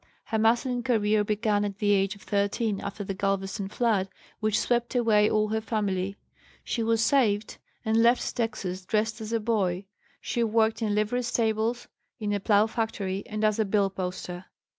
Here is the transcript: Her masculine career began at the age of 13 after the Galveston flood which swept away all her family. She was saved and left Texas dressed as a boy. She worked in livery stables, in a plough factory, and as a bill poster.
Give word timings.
Her 0.23 0.39
masculine 0.39 0.81
career 0.81 1.23
began 1.23 1.63
at 1.63 1.77
the 1.77 1.91
age 1.91 2.15
of 2.15 2.23
13 2.23 2.79
after 2.81 3.03
the 3.03 3.13
Galveston 3.13 3.67
flood 3.69 4.09
which 4.39 4.57
swept 4.59 4.95
away 4.95 5.29
all 5.29 5.49
her 5.49 5.61
family. 5.61 6.15
She 6.63 6.81
was 6.81 7.03
saved 7.03 7.59
and 7.85 8.01
left 8.01 8.35
Texas 8.35 8.83
dressed 8.83 9.21
as 9.21 9.31
a 9.31 9.39
boy. 9.39 9.85
She 10.19 10.43
worked 10.43 10.81
in 10.81 10.95
livery 10.95 11.21
stables, 11.21 11.87
in 12.19 12.33
a 12.33 12.39
plough 12.39 12.65
factory, 12.65 13.21
and 13.27 13.43
as 13.43 13.59
a 13.59 13.63
bill 13.63 13.91
poster. 13.91 14.45